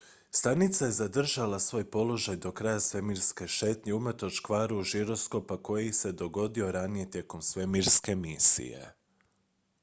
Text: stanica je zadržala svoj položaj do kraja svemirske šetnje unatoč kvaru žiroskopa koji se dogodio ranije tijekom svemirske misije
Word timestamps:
stanica 0.31 0.85
je 0.85 0.91
zadržala 0.91 1.59
svoj 1.59 1.89
položaj 1.91 2.35
do 2.45 2.51
kraja 2.51 2.79
svemirske 2.85 3.47
šetnje 3.47 3.93
unatoč 3.93 4.39
kvaru 4.39 4.83
žiroskopa 4.93 5.61
koji 5.63 5.93
se 5.93 6.11
dogodio 6.11 6.71
ranije 6.71 7.11
tijekom 7.11 7.41
svemirske 7.51 8.15
misije 8.15 8.93